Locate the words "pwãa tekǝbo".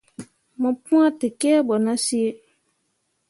0.83-1.73